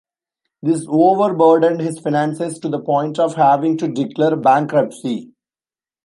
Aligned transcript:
This 0.63 0.83
over 0.89 1.31
burdened 1.35 1.79
his 1.79 1.99
finances 1.99 2.57
to 2.57 2.67
the 2.69 2.79
point 2.81 3.19
of 3.19 3.35
having 3.35 3.77
to 3.77 3.87
declare 3.87 4.35
bankruptcy. 4.35 5.35